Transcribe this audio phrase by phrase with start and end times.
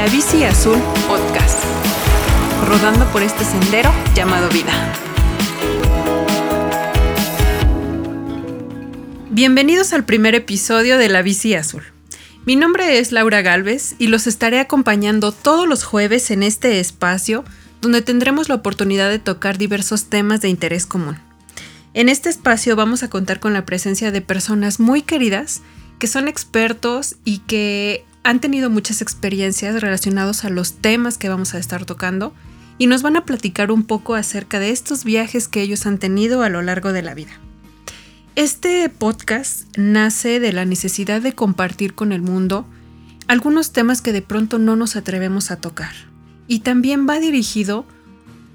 [0.00, 1.62] La Bici Azul Podcast,
[2.66, 4.72] rodando por este sendero llamado vida.
[9.28, 11.82] Bienvenidos al primer episodio de La Bici Azul.
[12.46, 17.44] Mi nombre es Laura Galvez y los estaré acompañando todos los jueves en este espacio
[17.82, 21.18] donde tendremos la oportunidad de tocar diversos temas de interés común.
[21.92, 25.60] En este espacio vamos a contar con la presencia de personas muy queridas
[25.98, 31.54] que son expertos y que han tenido muchas experiencias relacionadas a los temas que vamos
[31.54, 32.34] a estar tocando
[32.78, 36.42] y nos van a platicar un poco acerca de estos viajes que ellos han tenido
[36.42, 37.32] a lo largo de la vida.
[38.36, 42.66] Este podcast nace de la necesidad de compartir con el mundo
[43.26, 45.92] algunos temas que de pronto no nos atrevemos a tocar
[46.46, 47.86] y también va dirigido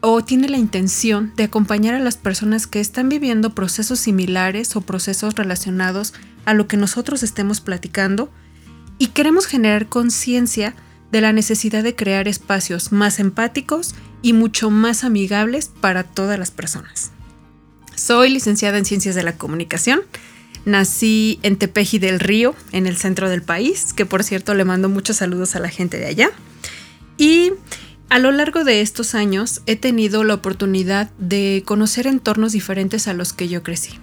[0.00, 4.80] o tiene la intención de acompañar a las personas que están viviendo procesos similares o
[4.82, 6.12] procesos relacionados
[6.44, 8.30] a lo que nosotros estemos platicando
[8.98, 10.74] y queremos generar conciencia
[11.10, 16.50] de la necesidad de crear espacios más empáticos y mucho más amigables para todas las
[16.50, 17.12] personas.
[17.94, 20.00] Soy licenciada en Ciencias de la Comunicación.
[20.64, 24.88] Nací en Tepeji del Río, en el centro del país, que por cierto le mando
[24.88, 26.30] muchos saludos a la gente de allá.
[27.18, 27.52] Y
[28.08, 33.14] a lo largo de estos años he tenido la oportunidad de conocer entornos diferentes a
[33.14, 33.98] los que yo crecí.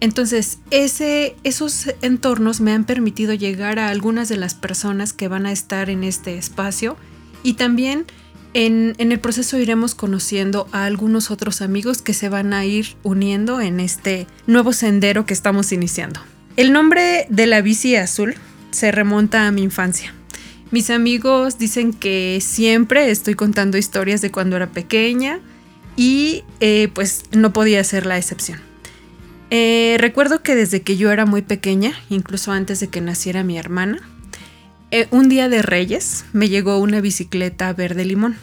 [0.00, 5.52] Entonces, esos entornos me han permitido llegar a algunas de las personas que van a
[5.52, 6.96] estar en este espacio
[7.42, 8.04] y también
[8.52, 12.96] en, en, el proceso iremos conociendo a algunos otros amigos que se van a ir
[13.02, 16.20] uniendo en este nuevo sendero que estamos iniciando.
[16.56, 18.34] El nombre de la bici azul
[18.70, 20.14] se remonta a mi infancia.
[20.70, 25.40] Mis amigos dicen que siempre estoy contando historias de cuando era pequeña
[25.96, 28.60] y eh, pues no podía ser la excepción.
[29.50, 33.58] Eh, recuerdo que desde que yo era muy pequeña, incluso antes de que naciera mi
[33.58, 33.98] hermana,
[34.90, 38.36] eh, un día de Reyes me llegó una bicicleta verde limón.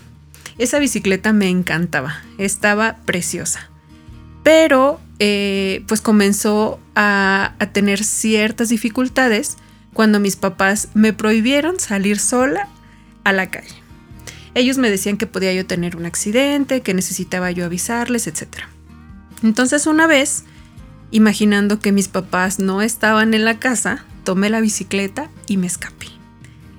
[0.58, 3.70] Esa bicicleta me encantaba, estaba preciosa.
[4.44, 9.58] Pero eh, pues comenzó a, a tener ciertas dificultades
[9.94, 12.68] cuando mis papás me prohibieron salir sola
[13.24, 13.76] a la calle.
[14.56, 18.66] Ellos me decían que podía yo tener un accidente, que necesitaba yo avisarles, etc.
[19.42, 20.44] Entonces una vez
[21.14, 26.08] Imaginando que mis papás no estaban en la casa, tomé la bicicleta y me escapé.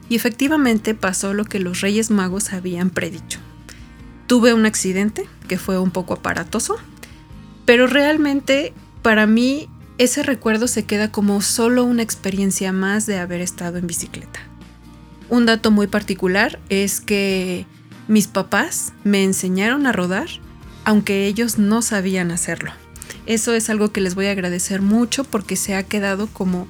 [0.08, 3.38] Y efectivamente pasó lo que los Reyes Magos habían predicho.
[4.26, 6.74] Tuve un accidente que fue un poco aparatoso,
[7.64, 8.72] pero realmente
[9.02, 9.68] para mí
[9.98, 14.40] ese recuerdo se queda como solo una experiencia más de haber estado en bicicleta.
[15.30, 17.66] Un dato muy particular es que
[18.08, 20.26] mis papás me enseñaron a rodar
[20.84, 22.72] aunque ellos no sabían hacerlo.
[23.26, 26.68] Eso es algo que les voy a agradecer mucho porque se ha quedado como,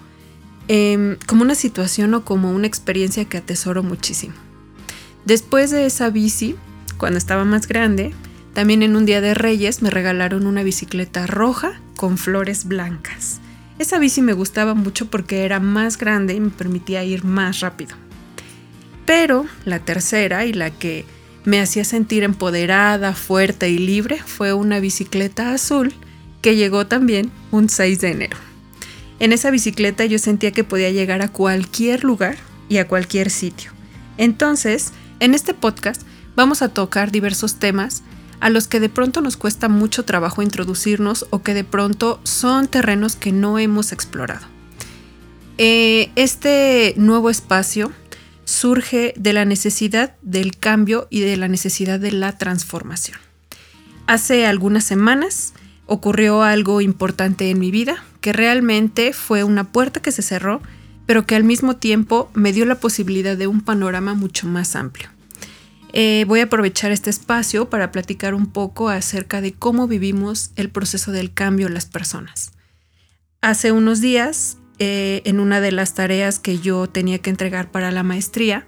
[0.68, 4.34] em, como una situación o como una experiencia que atesoro muchísimo.
[5.24, 6.54] Después de esa bici,
[6.96, 8.12] cuando estaba más grande,
[8.52, 13.40] también en un día de Reyes me regalaron una bicicleta roja con flores blancas.
[13.80, 17.96] Esa bici me gustaba mucho porque era más grande y me permitía ir más rápido.
[19.06, 21.04] Pero la tercera y la que
[21.44, 25.92] me hacía sentir empoderada, fuerte y libre fue una bicicleta azul
[26.44, 28.36] que llegó también un 6 de enero.
[29.18, 32.36] En esa bicicleta yo sentía que podía llegar a cualquier lugar
[32.68, 33.72] y a cualquier sitio.
[34.18, 36.02] Entonces, en este podcast
[36.36, 38.02] vamos a tocar diversos temas
[38.40, 42.68] a los que de pronto nos cuesta mucho trabajo introducirnos o que de pronto son
[42.68, 44.46] terrenos que no hemos explorado.
[45.56, 47.90] Eh, este nuevo espacio
[48.44, 53.16] surge de la necesidad del cambio y de la necesidad de la transformación.
[54.06, 55.54] Hace algunas semanas
[55.86, 60.62] ocurrió algo importante en mi vida, que realmente fue una puerta que se cerró,
[61.06, 65.08] pero que al mismo tiempo me dio la posibilidad de un panorama mucho más amplio.
[65.92, 70.70] Eh, voy a aprovechar este espacio para platicar un poco acerca de cómo vivimos el
[70.70, 72.50] proceso del cambio las personas.
[73.40, 77.92] Hace unos días, eh, en una de las tareas que yo tenía que entregar para
[77.92, 78.64] la maestría,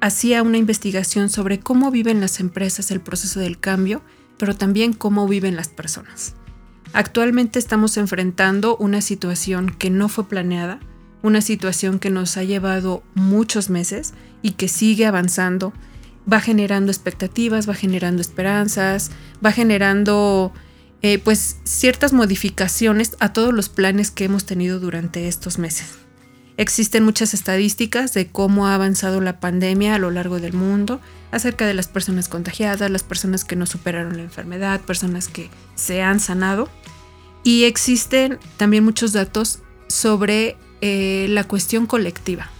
[0.00, 4.02] hacía una investigación sobre cómo viven las empresas el proceso del cambio,
[4.36, 6.34] pero también cómo viven las personas.
[6.92, 10.80] Actualmente estamos enfrentando una situación que no fue planeada,
[11.22, 15.72] una situación que nos ha llevado muchos meses y que sigue avanzando,
[16.30, 19.10] va generando expectativas, va generando esperanzas,
[19.44, 20.52] va generando
[21.02, 26.07] eh, pues ciertas modificaciones a todos los planes que hemos tenido durante estos meses.
[26.58, 31.00] Existen muchas estadísticas de cómo ha avanzado la pandemia a lo largo del mundo,
[31.30, 36.02] acerca de las personas contagiadas, las personas que no superaron la enfermedad, personas que se
[36.02, 36.68] han sanado.
[37.44, 42.50] Y existen también muchos datos sobre eh, la cuestión colectiva.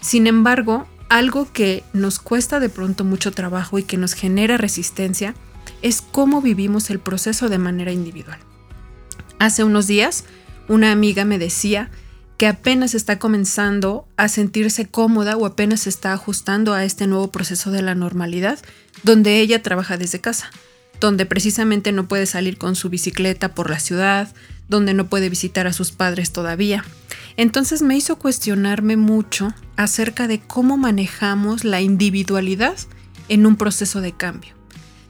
[0.00, 5.34] Sin embargo, algo que nos cuesta de pronto mucho trabajo y que nos genera resistencia
[5.82, 8.38] es cómo vivimos el proceso de manera individual.
[9.40, 10.26] Hace unos días,
[10.68, 11.90] una amiga me decía
[12.42, 17.30] que apenas está comenzando a sentirse cómoda o apenas se está ajustando a este nuevo
[17.30, 18.58] proceso de la normalidad,
[19.04, 20.50] donde ella trabaja desde casa,
[20.98, 24.34] donde precisamente no puede salir con su bicicleta por la ciudad,
[24.68, 26.84] donde no puede visitar a sus padres todavía.
[27.36, 32.74] Entonces me hizo cuestionarme mucho acerca de cómo manejamos la individualidad
[33.28, 34.52] en un proceso de cambio.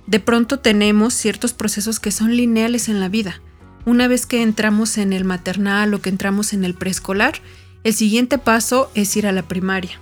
[0.06, 3.40] De pronto tenemos ciertos procesos que son lineales en la vida,
[3.84, 7.34] una vez que entramos en el maternal o que entramos en el preescolar,
[7.84, 10.00] el siguiente paso es ir a la primaria.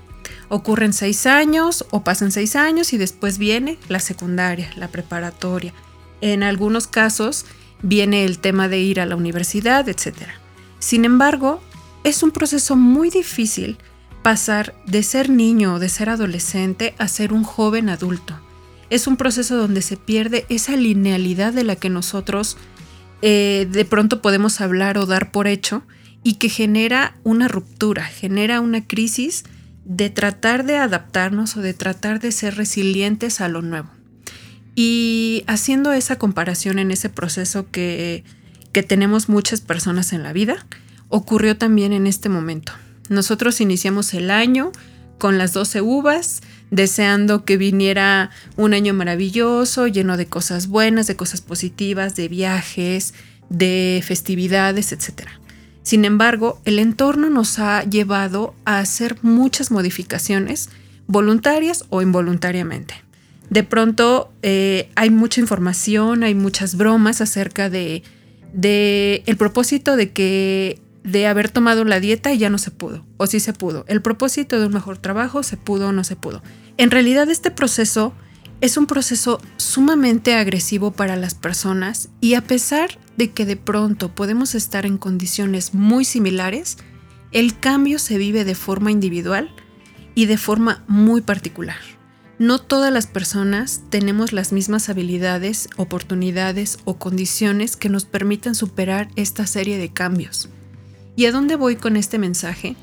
[0.49, 5.73] Ocurren seis años o pasan seis años y después viene la secundaria, la preparatoria.
[6.21, 7.47] En algunos casos
[7.82, 10.17] viene el tema de ir a la universidad, etc.
[10.79, 11.62] Sin embargo,
[12.05, 13.79] es un proceso muy difícil
[14.23, 18.38] pasar de ser niño o de ser adolescente a ser un joven adulto.
[18.91, 22.56] Es un proceso donde se pierde esa linealidad de la que nosotros
[23.22, 25.82] eh, de pronto podemos hablar o dar por hecho
[26.22, 29.44] y que genera una ruptura, genera una crisis
[29.84, 33.90] de tratar de adaptarnos o de tratar de ser resilientes a lo nuevo.
[34.75, 38.25] Y haciendo esa comparación en ese proceso que,
[38.72, 40.66] que tenemos muchas personas en la vida,
[41.08, 42.73] ocurrió también en este momento.
[43.08, 44.70] Nosotros iniciamos el año
[45.19, 46.40] con las 12 uvas,
[46.70, 53.14] deseando que viniera un año maravilloso, lleno de cosas buenas, de cosas positivas, de viajes,
[53.49, 55.28] de festividades, etc.
[55.82, 60.70] Sin embargo, el entorno nos ha llevado a hacer muchas modificaciones,
[61.06, 62.94] voluntarias o involuntariamente.
[63.49, 68.05] De pronto eh, hay mucha información, hay muchas bromas acerca de,
[68.52, 73.06] de el propósito de que de haber tomado la dieta y ya no se pudo,
[73.17, 73.85] o sí se pudo.
[73.88, 76.43] El propósito de un mejor trabajo se pudo o no se pudo.
[76.76, 78.12] En realidad este proceso
[78.61, 84.14] es un proceso sumamente agresivo para las personas y a pesar de que de pronto
[84.14, 86.76] podemos estar en condiciones muy similares,
[87.32, 89.50] el cambio se vive de forma individual
[90.14, 91.79] y de forma muy particular.
[92.38, 99.08] No todas las personas tenemos las mismas habilidades, oportunidades o condiciones que nos permitan superar
[99.14, 100.49] esta serie de cambios.
[101.17, 102.77] ¿Y a dónde voy con este mensaje?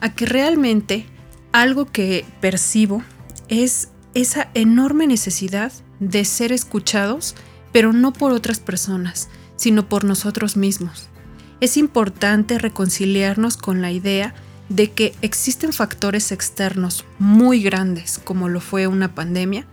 [0.00, 1.06] A que realmente
[1.52, 3.02] algo que percibo
[3.48, 7.34] es esa enorme necesidad de ser escuchados,
[7.72, 11.08] pero no por otras personas, sino por nosotros mismos.
[11.60, 14.34] Es importante reconciliarnos con la idea
[14.68, 19.66] de que existen factores externos muy grandes, como lo fue una pandemia,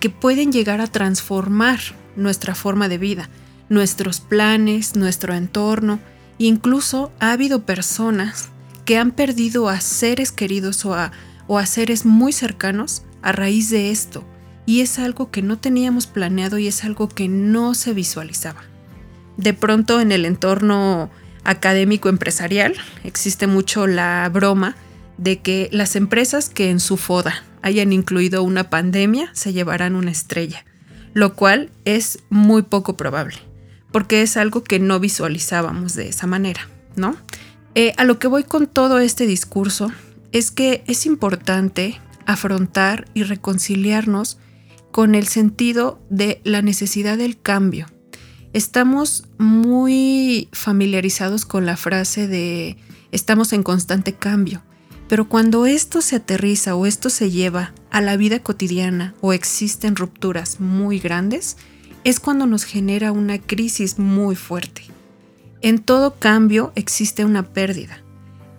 [0.00, 1.80] que pueden llegar a transformar
[2.16, 3.28] nuestra forma de vida,
[3.68, 5.98] nuestros planes, nuestro entorno,
[6.38, 8.50] Incluso ha habido personas
[8.84, 14.24] que han perdido a seres queridos o a, seres muy cercanos a raíz de esto.
[14.64, 18.62] Y es algo que no teníamos planeado y es algo que no se visualizaba.
[19.36, 21.10] De pronto en el entorno
[21.42, 22.74] académico empresarial
[23.04, 24.76] existe mucho la broma
[25.16, 30.10] de que las empresas que en su foda hayan incluido una pandemia se llevarán una
[30.10, 30.64] estrella,
[31.14, 33.47] lo cual es muy poco probable
[33.90, 37.16] porque es algo que no visualizábamos de esa manera, ¿no?
[37.74, 39.92] Eh, a lo que voy con todo este discurso
[40.32, 44.38] es que es importante afrontar y reconciliarnos
[44.90, 47.86] con el sentido de la necesidad del cambio.
[48.52, 52.76] Estamos muy familiarizados con la frase de
[53.12, 54.62] estamos en constante cambio,
[55.08, 59.96] pero cuando esto se aterriza o esto se lleva a la vida cotidiana o existen
[59.96, 61.56] rupturas muy grandes,
[62.08, 64.82] es cuando nos genera una crisis muy fuerte.
[65.60, 68.02] En todo cambio existe una pérdida.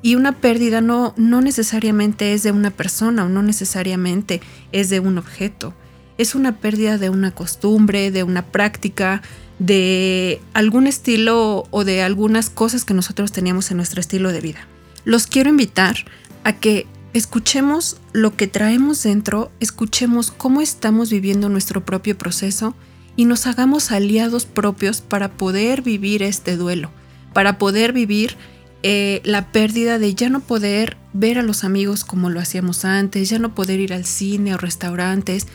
[0.03, 4.39] Y una pérdida no, no necesariamente es de una persona o no necesariamente
[4.71, 5.73] es de un objeto.
[6.19, 9.23] Es una pérdida de una costumbre, de una práctica,
[9.57, 14.67] de algún estilo o de algunas cosas que nosotros teníamos en nuestro estilo de vida.
[15.05, 15.95] Los quiero invitar
[16.43, 22.75] a que escuchemos lo que traemos dentro, escuchemos cómo estamos viviendo nuestro propio proceso
[23.19, 26.89] y nos hagamos aliados propios para poder vivir este duelo,
[27.33, 28.37] para poder vivir
[28.81, 33.29] eh, la pérdida de ya no poder ver a los amigos como lo hacíamos antes,
[33.29, 35.47] ya no poder ir al cine o restaurantes,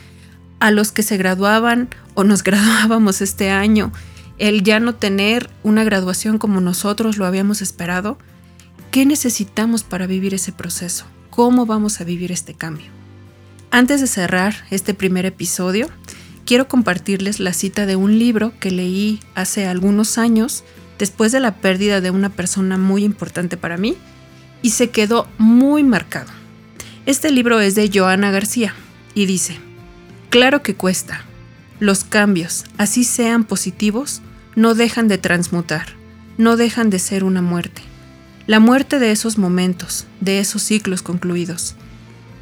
[0.59, 3.91] a los que se graduaban o nos graduábamos este año,
[4.37, 8.19] el ya no tener una graduación como nosotros lo habíamos esperado.
[8.91, 11.05] ¿Qué necesitamos para vivir ese proceso?
[11.31, 12.91] ¿Cómo vamos a vivir este cambio?
[13.71, 15.89] Antes de cerrar este primer episodio,
[16.45, 20.63] quiero compartirles la cita de un libro que leí hace algunos años
[20.97, 23.97] después de la pérdida de una persona muy importante para mí
[24.61, 26.31] y se quedó muy marcado.
[27.05, 28.73] Este libro es de Joana García
[29.13, 29.59] y dice,
[30.29, 31.23] Claro que cuesta.
[31.79, 34.21] Los cambios, así sean positivos,
[34.55, 35.87] no dejan de transmutar,
[36.37, 37.81] no dejan de ser una muerte.
[38.47, 41.75] La muerte de esos momentos, de esos ciclos concluidos.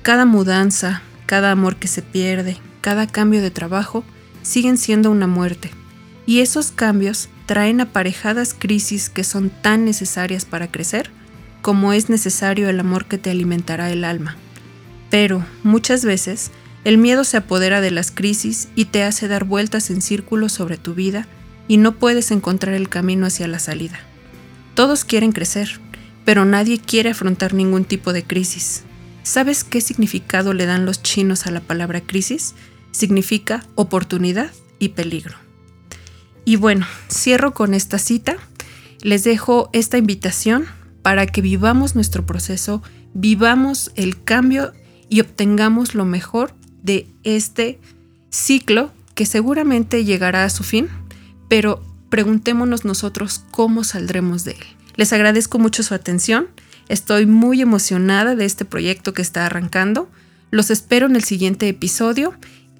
[0.01, 4.03] Cada mudanza, cada amor que se pierde, cada cambio de trabajo,
[4.41, 5.71] siguen siendo una muerte.
[6.25, 11.09] Y esos cambios traen aparejadas crisis que son tan necesarias para crecer
[11.61, 14.35] como es necesario el amor que te alimentará el alma.
[15.09, 16.51] Pero, muchas veces,
[16.83, 20.77] el miedo se apodera de las crisis y te hace dar vueltas en círculos sobre
[20.77, 21.25] tu vida
[21.69, 23.97] y no puedes encontrar el camino hacia la salida.
[24.75, 25.79] Todos quieren crecer,
[26.25, 28.83] pero nadie quiere afrontar ningún tipo de crisis.
[29.23, 32.55] ¿Sabes qué significado le dan los chinos a la palabra crisis?
[32.93, 35.35] Significa oportunidad y peligro.
[36.45, 38.37] Y bueno, cierro con esta cita.
[39.01, 40.65] Les dejo esta invitación
[41.01, 42.81] para que vivamos nuestro proceso,
[43.13, 44.71] vivamos el cambio
[45.09, 47.79] y obtengamos lo mejor de este
[48.29, 50.87] ciclo que seguramente llegará a su fin,
[51.49, 54.63] pero preguntémonos nosotros cómo saldremos de él.
[54.95, 56.47] Les agradezco mucho su atención,
[56.87, 60.09] estoy muy emocionada de este proyecto que está arrancando,
[60.51, 62.33] los espero en el siguiente episodio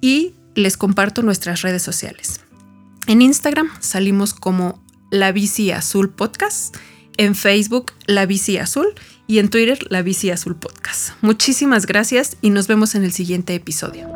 [0.04, 2.42] y les comparto nuestras redes sociales.
[3.06, 6.76] En Instagram salimos como La Bici Azul Podcast,
[7.16, 8.88] en Facebook La Bici Azul
[9.26, 11.12] y en Twitter La Bici Azul Podcast.
[11.22, 14.06] Muchísimas gracias y nos vemos en el siguiente episodio.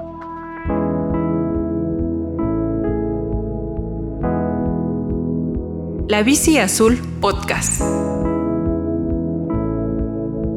[6.06, 7.80] La Bici Azul Podcast.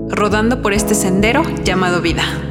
[0.09, 2.50] Rodando por este sendero llamado vida.